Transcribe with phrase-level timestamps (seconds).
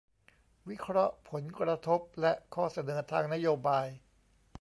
[0.69, 3.87] วิเคราะห์ผลกระทบ และข้อเสนอทางนโยบาย